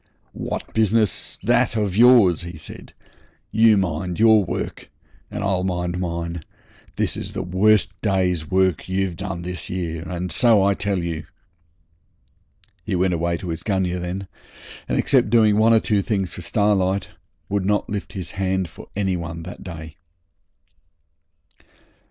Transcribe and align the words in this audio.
'What 0.31 0.73
business 0.73 1.37
that 1.43 1.75
of 1.75 1.95
yours?' 1.95 2.41
he 2.41 2.57
said. 2.57 2.93
'You 3.51 3.77
mind 3.77 4.19
your 4.19 4.43
work 4.43 4.89
and 5.29 5.43
I'll 5.43 5.63
mind 5.63 5.99
mine. 5.99 6.41
This 6.95 7.15
is 7.15 7.33
the 7.33 7.43
worst 7.43 7.91
day's 8.01 8.49
work 8.49 8.89
you've 8.89 9.15
done 9.15 9.43
this 9.43 9.69
year, 9.69 10.01
and 10.09 10.31
so 10.31 10.63
I 10.63 10.73
tell 10.73 10.97
you.' 10.97 11.27
He 12.83 12.95
went 12.95 13.13
away 13.13 13.37
to 13.37 13.49
his 13.49 13.61
gunyah 13.61 13.99
then, 13.99 14.27
and 14.89 14.97
except 14.97 15.29
doing 15.29 15.57
one 15.59 15.71
or 15.71 15.79
two 15.79 16.01
things 16.01 16.33
for 16.33 16.41
Starlight 16.41 17.09
would 17.47 17.63
not 17.63 17.87
lift 17.87 18.13
his 18.13 18.31
hand 18.31 18.69
for 18.69 18.87
any 18.95 19.15
one 19.15 19.43
that 19.43 19.63
day. 19.63 19.97